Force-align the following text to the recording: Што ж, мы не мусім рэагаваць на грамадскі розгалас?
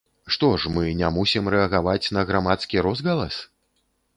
Што 0.35 0.47
ж, 0.61 0.71
мы 0.77 0.85
не 1.01 1.09
мусім 1.17 1.51
рэагаваць 1.55 2.11
на 2.17 2.25
грамадскі 2.31 2.85
розгалас? 2.89 3.35